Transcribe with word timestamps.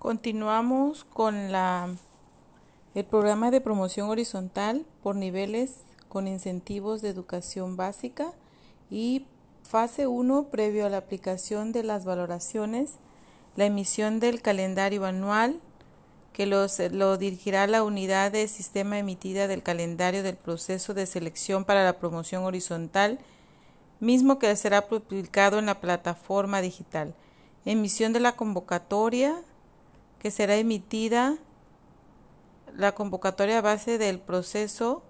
Continuamos 0.00 1.04
con 1.04 1.52
la, 1.52 1.94
el 2.94 3.04
programa 3.04 3.50
de 3.50 3.60
promoción 3.60 4.08
horizontal 4.08 4.86
por 5.02 5.14
niveles 5.14 5.82
con 6.08 6.26
incentivos 6.26 7.02
de 7.02 7.10
educación 7.10 7.76
básica 7.76 8.32
y 8.90 9.26
fase 9.62 10.06
1 10.06 10.44
previo 10.44 10.86
a 10.86 10.88
la 10.88 10.96
aplicación 10.96 11.72
de 11.72 11.82
las 11.82 12.06
valoraciones, 12.06 12.94
la 13.56 13.66
emisión 13.66 14.20
del 14.20 14.40
calendario 14.40 15.04
anual 15.04 15.60
que 16.32 16.46
los, 16.46 16.78
lo 16.78 17.18
dirigirá 17.18 17.66
la 17.66 17.82
unidad 17.82 18.32
de 18.32 18.48
sistema 18.48 18.98
emitida 18.98 19.48
del 19.48 19.62
calendario 19.62 20.22
del 20.22 20.36
proceso 20.36 20.94
de 20.94 21.04
selección 21.04 21.66
para 21.66 21.84
la 21.84 21.98
promoción 21.98 22.44
horizontal, 22.44 23.18
mismo 24.00 24.38
que 24.38 24.56
será 24.56 24.88
publicado 24.88 25.58
en 25.58 25.66
la 25.66 25.78
plataforma 25.78 26.62
digital. 26.62 27.14
Emisión 27.66 28.14
de 28.14 28.20
la 28.20 28.32
convocatoria 28.32 29.42
que 30.20 30.30
será 30.30 30.56
emitida 30.56 31.38
la 32.76 32.92
convocatoria 32.92 33.58
a 33.58 33.62
base 33.62 33.98
del 33.98 34.20
proceso 34.20 35.02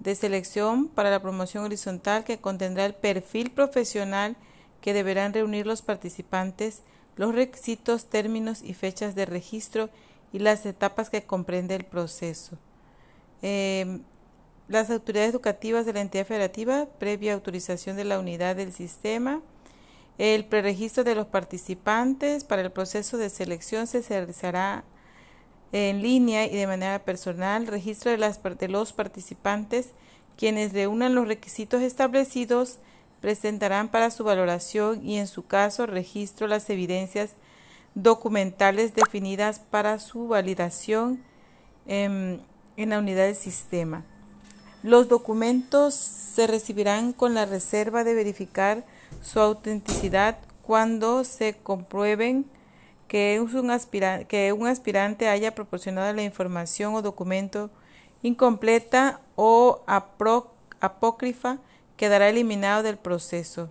de 0.00 0.14
selección 0.14 0.88
para 0.88 1.10
la 1.10 1.22
promoción 1.22 1.64
horizontal 1.64 2.24
que 2.24 2.38
contendrá 2.38 2.84
el 2.84 2.94
perfil 2.94 3.50
profesional 3.50 4.36
que 4.80 4.92
deberán 4.92 5.32
reunir 5.32 5.66
los 5.66 5.80
participantes, 5.80 6.82
los 7.16 7.34
requisitos, 7.34 8.06
términos 8.06 8.62
y 8.62 8.74
fechas 8.74 9.14
de 9.14 9.26
registro 9.26 9.90
y 10.32 10.40
las 10.40 10.66
etapas 10.66 11.08
que 11.08 11.22
comprende 11.22 11.76
el 11.76 11.84
proceso. 11.84 12.58
Em, 13.42 14.02
las 14.68 14.90
autoridades 14.90 15.30
educativas 15.30 15.86
de 15.86 15.92
la 15.92 16.00
entidad 16.00 16.26
federativa, 16.26 16.86
previa 16.98 17.34
autorización 17.34 17.96
de 17.96 18.04
la 18.04 18.18
unidad 18.18 18.56
del 18.56 18.72
sistema, 18.72 19.40
el 20.22 20.44
preregistro 20.44 21.02
de 21.02 21.16
los 21.16 21.26
participantes 21.26 22.44
para 22.44 22.62
el 22.62 22.70
proceso 22.70 23.18
de 23.18 23.28
selección 23.28 23.88
se 23.88 24.02
realizará 24.02 24.84
en 25.72 26.00
línea 26.00 26.46
y 26.46 26.56
de 26.56 26.68
manera 26.68 27.00
personal. 27.00 27.66
Registro 27.66 28.12
de, 28.12 28.68
los 28.68 28.92
participantes 28.92 29.88
quienes 30.36 30.74
reúnan 30.74 31.16
los 31.16 31.26
requisitos 31.26 31.82
establecidos 31.82 32.78
presentarán 33.20 33.88
para 33.88 34.12
su 34.12 34.22
valoración 34.22 35.04
y 35.04 35.18
en 35.18 35.26
su 35.26 35.44
caso 35.44 35.86
registro 35.86 36.46
las 36.46 36.70
evidencias 36.70 37.30
documentales 37.96 38.94
definidas 38.94 39.58
para 39.58 39.98
su 39.98 40.28
validación 40.28 41.20
en, 41.88 42.40
en 42.76 42.90
la 42.90 43.00
unidad 43.00 43.24
del 43.24 43.34
sistema. 43.34 44.04
Los 44.84 45.08
documentos 45.08 45.94
se 45.94 46.46
recibirán 46.46 47.12
con 47.12 47.34
la 47.34 47.44
reserva 47.44 48.04
de 48.04 48.14
verificar 48.14 48.84
su 49.20 49.40
autenticidad 49.40 50.38
cuando 50.62 51.24
se 51.24 51.54
comprueben 51.54 52.46
que 53.08 53.40
un, 53.40 53.70
aspirante, 53.70 54.24
que 54.26 54.52
un 54.52 54.66
aspirante 54.66 55.28
haya 55.28 55.54
proporcionado 55.54 56.12
la 56.14 56.22
información 56.22 56.94
o 56.94 57.02
documento 57.02 57.70
incompleta 58.22 59.20
o 59.36 59.82
apócrifa 59.86 61.58
quedará 61.96 62.28
eliminado 62.28 62.82
del 62.82 62.96
proceso. 62.96 63.70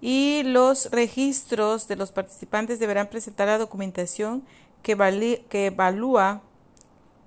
Y 0.00 0.42
los 0.44 0.90
registros 0.90 1.86
de 1.86 1.96
los 1.96 2.10
participantes 2.10 2.80
deberán 2.80 3.08
presentar 3.08 3.48
la 3.48 3.58
documentación 3.58 4.42
que, 4.82 4.96
que 5.48 5.66
evalúa, 5.66 6.42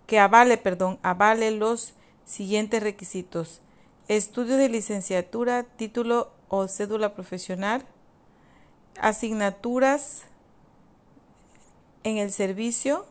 que 0.07 0.19
avale, 0.19 0.57
perdón, 0.57 0.99
avale 1.03 1.51
los 1.51 1.93
siguientes 2.25 2.81
requisitos. 2.81 3.61
Estudio 4.07 4.57
de 4.57 4.69
licenciatura, 4.69 5.63
título 5.63 6.31
o 6.55 6.67
cédula 6.67 7.15
profesional, 7.15 7.83
asignaturas 9.01 10.21
en 12.03 12.17
el 12.17 12.31
servicio, 12.31 13.07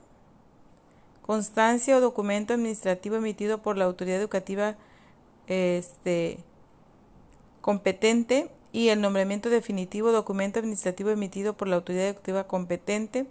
constancia 1.23 1.97
o 1.97 2.01
documento 2.01 2.55
administrativo 2.55 3.17
emitido 3.17 3.61
por 3.61 3.77
la 3.77 3.87
autoridad 3.87 4.21
educativa 4.21 4.77
este, 5.49 6.39
competente 7.61 8.49
y 8.71 8.91
el 8.91 9.01
nombramiento 9.01 9.51
definitivo 9.51 10.13
documento 10.13 10.61
administrativo 10.61 11.11
emitido 11.11 11.55
por 11.55 11.67
la 11.67 11.75
autoridad 11.75 12.07
educativa 12.07 12.47
competente. 12.47 13.27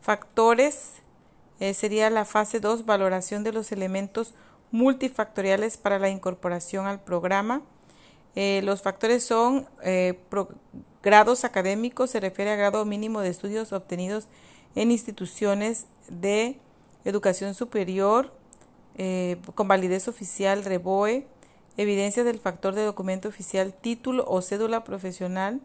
Factores 0.00 0.92
eh, 1.58 1.74
sería 1.74 2.10
la 2.10 2.24
fase 2.24 2.60
2, 2.60 2.86
valoración 2.86 3.42
de 3.42 3.52
los 3.52 3.72
elementos 3.72 4.34
multifactoriales 4.70 5.78
para 5.78 5.98
la 5.98 6.10
incorporación 6.10 6.86
al 6.86 7.00
programa. 7.00 7.62
Eh, 8.40 8.62
los 8.62 8.82
factores 8.82 9.24
son 9.24 9.66
eh, 9.82 10.16
grados 11.02 11.42
académicos, 11.42 12.10
se 12.10 12.20
refiere 12.20 12.52
a 12.52 12.56
grado 12.56 12.84
mínimo 12.84 13.20
de 13.20 13.30
estudios 13.30 13.72
obtenidos 13.72 14.28
en 14.76 14.92
instituciones 14.92 15.86
de 16.08 16.56
educación 17.04 17.54
superior 17.54 18.32
eh, 18.96 19.38
con 19.56 19.66
validez 19.66 20.06
oficial, 20.06 20.64
REBOE, 20.64 21.26
evidencia 21.76 22.22
del 22.22 22.38
factor 22.38 22.76
de 22.76 22.84
documento 22.84 23.28
oficial, 23.28 23.74
título 23.74 24.24
o 24.28 24.40
cédula 24.40 24.84
profesional, 24.84 25.60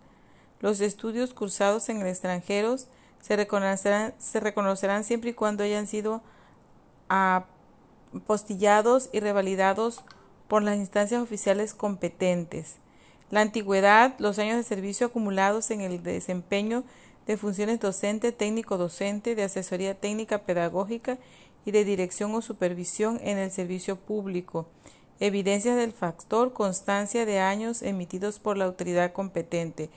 los 0.60 0.82
estudios 0.82 1.36
cursados 1.36 1.90
en 1.90 2.02
el 2.02 2.08
extranjero 2.08 2.78
se 3.22 3.36
reconocerán, 3.36 4.16
se 4.18 4.40
reconocerán 4.40 5.04
siempre 5.04 5.30
y 5.30 5.36
cuando 5.36 5.64
hayan 5.64 5.86
sido 5.86 6.24
apostillados 7.08 9.12
y 9.14 9.20
revalidados 9.20 10.02
por 10.54 10.62
las 10.62 10.78
instancias 10.78 11.20
oficiales 11.20 11.74
competentes. 11.74 12.76
La 13.32 13.42
antigüedad, 13.42 14.14
los 14.20 14.38
años 14.38 14.56
de 14.56 14.62
servicio 14.62 15.08
acumulados 15.08 15.72
en 15.72 15.82
el 15.82 16.04
desempeño 16.04 16.84
de 17.26 17.38
funciones 17.38 17.80
docente, 17.80 18.32
técnico-docente, 18.32 19.34
de 19.34 19.46
asesoría 19.46 20.00
técnica 20.00 20.44
pedagógica 20.44 21.18
y 21.66 21.72
de 21.72 21.84
dirección 21.84 22.36
o 22.36 22.44
supervisión 22.44 23.20
en 23.24 23.40
el 23.40 23.50
servicio 23.50 23.96
público. 23.96 24.68
Evidencias 25.20 25.76
del 25.76 25.92
factor 25.92 26.54
constancia 26.54 27.26
de 27.26 27.40
años 27.40 27.82
emitidos 27.82 28.38
por 28.38 28.56
la 28.56 28.66
autoridad 28.66 29.12
competente. 29.12 29.90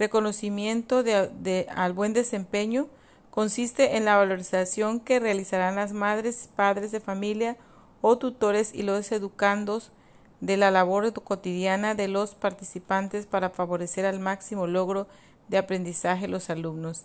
Reconocimiento 0.00 1.04
de, 1.04 1.68
al 1.76 1.92
buen 1.92 2.12
desempeño 2.12 2.88
consiste 3.30 3.96
en 3.96 4.04
la 4.04 4.16
valorización 4.16 4.98
que 4.98 5.20
realizarán 5.20 5.76
las 5.76 5.92
madres, 5.92 6.48
padres 6.56 6.90
de 6.90 6.98
familia 6.98 7.56
o 8.02 8.18
tutores 8.18 8.74
y 8.74 8.82
los 8.82 9.10
educandos 9.12 9.90
de 10.42 10.56
la 10.56 10.70
labor 10.70 11.12
cotidiana 11.22 11.94
de 11.94 12.08
los 12.08 12.34
participantes 12.34 13.26
para 13.26 13.48
favorecer 13.48 14.04
al 14.04 14.20
máximo 14.20 14.66
logro 14.66 15.06
de 15.48 15.56
aprendizaje 15.56 16.28
los 16.28 16.50
alumnos. 16.50 17.04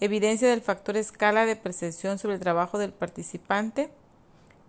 Evidencia 0.00 0.48
del 0.48 0.62
factor 0.62 0.96
escala 0.96 1.46
de 1.46 1.54
percepción 1.54 2.18
sobre 2.18 2.34
el 2.34 2.40
trabajo 2.40 2.78
del 2.78 2.92
participante. 2.92 3.90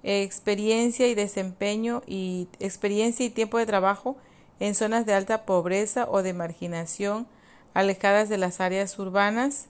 Experiencia 0.03 1.07
y 1.07 1.15
desempeño 1.15 2.03
y 2.05 2.47
experiencia 2.59 3.25
y 3.25 3.31
tiempo 3.31 3.57
de 3.57 3.65
trabajo 3.65 4.15
en 4.59 4.75
zonas 4.75 5.07
de 5.07 5.13
alta 5.13 5.45
pobreza 5.45 6.07
o 6.07 6.21
de 6.21 6.33
marginación 6.33 7.25
alejadas 7.73 8.29
de 8.29 8.37
las 8.37 8.61
áreas 8.61 8.99
urbanas. 8.99 9.69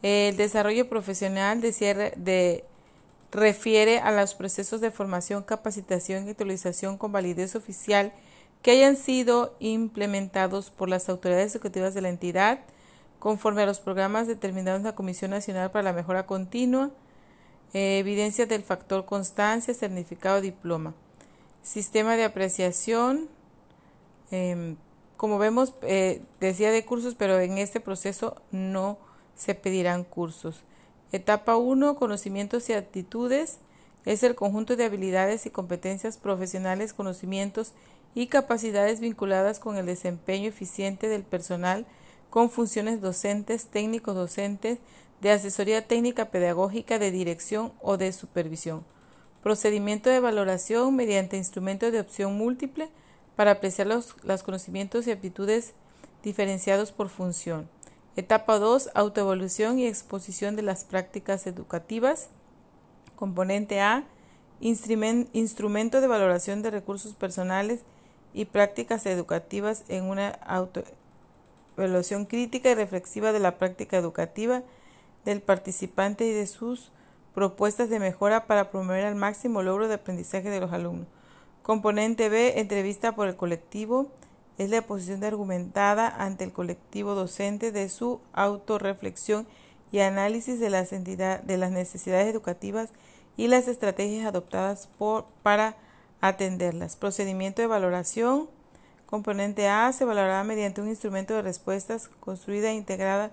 El 0.00 0.38
desarrollo 0.38 0.88
profesional 0.88 1.60
de, 1.60 1.72
cierre, 1.72 2.14
de 2.16 2.64
refiere 3.32 3.98
a 3.98 4.12
los 4.12 4.34
procesos 4.34 4.80
de 4.80 4.90
formación, 4.90 5.42
capacitación 5.42 6.26
y 6.26 6.30
actualización 6.30 6.98
con 6.98 7.12
validez 7.12 7.56
oficial 7.56 8.12
que 8.62 8.72
hayan 8.72 8.96
sido 8.96 9.54
implementados 9.60 10.70
por 10.70 10.88
las 10.88 11.08
autoridades 11.08 11.54
ejecutivas 11.54 11.94
de 11.94 12.02
la 12.02 12.08
entidad 12.08 12.60
conforme 13.18 13.62
a 13.62 13.66
los 13.66 13.80
programas 13.80 14.26
determinados 14.26 14.80
en 14.80 14.86
la 14.86 14.94
Comisión 14.94 15.30
Nacional 15.30 15.70
para 15.70 15.82
la 15.82 15.92
Mejora 15.92 16.26
Continua, 16.26 16.90
eh, 17.72 17.98
evidencia 17.98 18.46
del 18.46 18.62
factor 18.62 19.04
constancia, 19.04 19.74
certificado, 19.74 20.40
diploma. 20.40 20.94
Sistema 21.62 22.16
de 22.16 22.24
apreciación, 22.24 23.28
em, 24.30 24.76
como 25.16 25.38
vemos, 25.38 25.74
eh, 25.82 26.22
decía 26.40 26.70
de 26.70 26.84
cursos, 26.84 27.14
pero 27.14 27.40
en 27.40 27.58
este 27.58 27.80
proceso 27.80 28.36
no 28.50 28.98
se 29.34 29.54
pedirán 29.54 30.04
cursos. 30.04 30.62
Etapa 31.12 31.56
1. 31.56 31.96
Conocimientos 31.96 32.68
y 32.68 32.72
actitudes. 32.72 33.58
Es 34.04 34.22
el 34.22 34.34
conjunto 34.34 34.76
de 34.76 34.84
habilidades 34.84 35.46
y 35.46 35.50
competencias 35.50 36.16
profesionales, 36.16 36.92
conocimientos 36.92 37.72
y 38.14 38.26
capacidades 38.28 39.00
vinculadas 39.00 39.58
con 39.58 39.76
el 39.76 39.86
desempeño 39.86 40.48
eficiente 40.48 41.08
del 41.08 41.22
personal 41.22 41.86
con 42.30 42.50
funciones 42.50 43.00
docentes, 43.00 43.66
técnicos 43.66 44.14
docentes, 44.14 44.78
de 45.20 45.30
asesoría 45.30 45.86
técnica 45.86 46.26
pedagógica, 46.26 46.98
de 46.98 47.10
dirección 47.10 47.72
o 47.80 47.96
de 47.96 48.12
supervisión. 48.12 48.84
Procedimiento 49.42 50.10
de 50.10 50.20
valoración 50.20 50.94
mediante 50.94 51.36
instrumentos 51.36 51.92
de 51.92 52.00
opción 52.00 52.36
múltiple 52.36 52.90
para 53.36 53.52
apreciar 53.52 53.86
los, 53.86 54.16
los 54.24 54.42
conocimientos 54.42 55.06
y 55.06 55.12
aptitudes 55.12 55.72
diferenciados 56.22 56.90
por 56.92 57.08
función. 57.08 57.68
Etapa 58.16 58.58
2. 58.58 58.92
Autoevolución 58.94 59.78
y 59.78 59.86
exposición 59.86 60.56
de 60.56 60.62
las 60.62 60.84
prácticas 60.84 61.46
educativas. 61.46 62.30
Componente 63.14 63.82
A. 63.82 64.04
Instrumento 64.60 66.00
de 66.00 66.06
valoración 66.06 66.62
de 66.62 66.70
recursos 66.70 67.12
personales 67.12 67.80
y 68.32 68.46
prácticas 68.46 69.04
educativas 69.04 69.84
en 69.88 70.04
una 70.04 70.30
autoevaluación 70.30 72.24
crítica 72.24 72.70
y 72.70 72.74
reflexiva 72.74 73.32
de 73.32 73.40
la 73.40 73.58
práctica 73.58 73.98
educativa. 73.98 74.62
del 75.26 75.42
participante 75.42 76.24
y 76.24 76.32
de 76.32 76.46
sus 76.46 76.92
propuestas 77.34 77.90
de 77.90 77.98
mejora 77.98 78.46
para 78.46 78.70
promover 78.70 79.04
al 79.04 79.16
máximo 79.16 79.60
logro 79.60 79.88
de 79.88 79.94
aprendizaje 79.94 80.48
de 80.50 80.60
los 80.60 80.72
alumnos. 80.72 81.08
Componente 81.64 82.28
B, 82.28 82.60
entrevista 82.60 83.16
por 83.16 83.26
el 83.26 83.34
colectivo, 83.34 84.06
es 84.58 84.70
la 84.70 84.82
posición 84.82 85.22
argumentada 85.24 86.08
ante 86.08 86.44
el 86.44 86.52
colectivo 86.52 87.14
docente 87.14 87.72
de 87.72 87.88
su 87.88 88.20
autorreflexión 88.32 89.46
y 89.92 90.00
análisis 90.00 90.58
de 90.58 90.70
las, 90.70 90.90
de 90.90 91.56
las 91.56 91.70
necesidades 91.70 92.26
educativas 92.26 92.90
y 93.36 93.48
las 93.48 93.68
estrategias 93.68 94.26
adoptadas 94.26 94.88
por, 94.98 95.26
para 95.42 95.76
atenderlas. 96.20 96.96
Procedimiento 96.96 97.62
de 97.62 97.68
valoración. 97.68 98.48
Componente 99.06 99.68
A 99.68 99.92
se 99.92 100.04
valorará 100.04 100.42
mediante 100.42 100.80
un 100.80 100.88
instrumento 100.88 101.34
de 101.34 101.42
respuestas 101.42 102.08
construida 102.20 102.70
e 102.70 102.74
integrada 102.74 103.30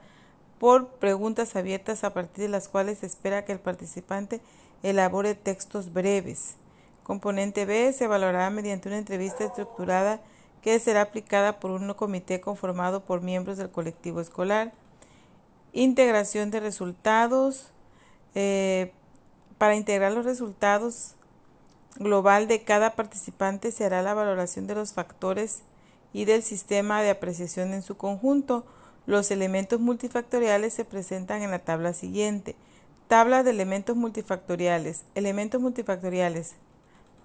por 0.60 0.88
preguntas 0.88 1.56
abiertas 1.56 2.04
a 2.04 2.14
partir 2.14 2.44
de 2.44 2.50
las 2.50 2.68
cuales 2.68 3.00
se 3.00 3.08
espera 3.08 3.44
que 3.44 3.54
el 3.54 3.60
participante 3.60 4.40
elabore 4.84 5.36
textos 5.36 5.92
breves. 5.92 6.56
Componente 7.04 7.66
B 7.66 7.92
se 7.92 8.08
valorará 8.08 8.50
mediante 8.50 8.88
una 8.88 8.98
entrevista 8.98 9.46
estructurada 9.46 10.22
que 10.64 10.80
será 10.80 11.02
aplicada 11.02 11.60
por 11.60 11.72
un 11.72 11.94
comité 11.94 12.40
conformado 12.40 13.04
por 13.04 13.22
miembros 13.22 13.58
del 13.58 13.70
colectivo 13.70 14.22
escolar. 14.22 14.72
Integración 15.74 16.52
de 16.52 16.62
resultados. 16.62 17.68
Eh, 18.34 18.94
para 19.58 19.76
integrar 19.76 20.14
los 20.14 20.26
resultados 20.26 21.14
global 21.98 22.48
de 22.48 22.64
cada 22.64 22.96
participante 22.96 23.72
se 23.72 23.86
hará 23.86 24.02
la 24.02 24.16
valoración 24.16 24.66
de 24.66 24.74
los 24.74 24.94
factores 24.94 25.62
y 26.12 26.26
del 26.26 26.42
sistema 26.42 27.02
de 27.02 27.12
apreciación 27.12 27.74
en 27.74 27.82
su 27.82 27.98
conjunto. 27.98 28.66
Los 29.06 29.32
elementos 29.32 29.82
multifactoriales 29.82 30.74
se 30.74 30.86
presentan 30.86 31.42
en 31.42 31.52
la 31.52 31.60
tabla 31.60 31.94
siguiente. 31.94 32.56
Tabla 33.10 33.44
de 33.44 33.52
elementos 33.52 33.98
multifactoriales. 33.98 35.04
Elementos 35.14 35.60
multifactoriales. 35.60 36.54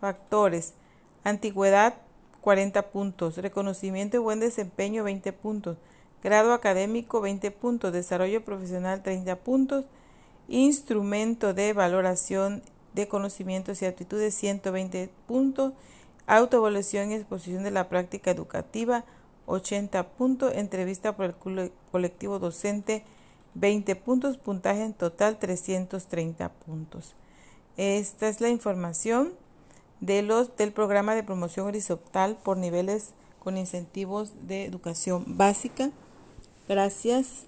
Factores. 0.01 0.75
Antigüedad 1.23 1.95
40 2.41 2.91
puntos. 2.91 3.37
Reconocimiento 3.37 4.17
y 4.17 4.21
buen 4.21 4.41
desempeño 4.41 5.05
20 5.05 5.33
puntos. 5.33 5.77
Grado 6.23 6.53
académico 6.53 7.21
20 7.21 7.51
puntos. 7.51 7.93
Desarrollo 7.93 8.45
profesional 8.45 9.03
30 9.03 9.37
puntos. 9.37 9.85
Instrumento 10.49 11.55
de 11.55 11.73
valoración 11.73 12.63
de 12.95 13.09
conocimientos 13.09 13.83
y 13.83 13.87
aptitudes 13.87 14.35
120 14.35 15.11
puntos. 15.27 15.73
Autoevaluación 16.27 17.11
y 17.11 17.15
exposición 17.15 17.65
de 17.65 17.71
la 17.71 17.89
práctica 17.89 18.31
educativa 18.31 19.05
80 19.47 20.09
puntos. 20.11 20.55
Entrevista 20.55 21.17
por 21.17 21.27
el 21.27 21.71
colectivo 21.91 22.39
docente 22.39 23.05
20 23.55 23.97
puntos. 23.97 24.37
Puntaje 24.37 24.85
en 24.85 24.95
total 24.95 25.39
330 25.39 26.49
puntos. 26.51 27.15
Esta 27.77 28.29
es 28.29 28.41
la 28.41 28.49
información 28.49 29.33
de 30.01 30.23
los, 30.23 30.57
del 30.57 30.73
programa 30.73 31.15
de 31.15 31.23
promoción 31.23 31.67
horizontal 31.67 32.39
por 32.43 32.57
niveles 32.57 33.11
con 33.39 33.57
incentivos 33.57 34.33
de 34.47 34.65
educación 34.65 35.25
básica. 35.27 35.91
Gracias. 36.69 37.47